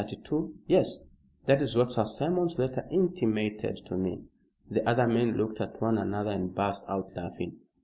Yes. 0.67 1.03
That 1.45 1.61
is 1.61 1.75
what 1.77 1.91
Sir 1.91 2.05
Simon's 2.05 2.57
letter 2.57 2.87
intimated 2.89 3.77
to 3.85 3.95
me." 3.95 4.23
The 4.67 4.83
other 4.89 5.05
men 5.05 5.37
looked 5.37 5.61
at 5.61 5.79
one 5.79 5.99
another 5.99 6.31
and 6.31 6.55
burst 6.55 6.85
out 6.89 7.15
laughing. 7.15 7.59